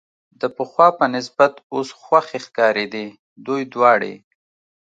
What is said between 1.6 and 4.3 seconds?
اوس خوښې ښکارېدې، دوی دواړې.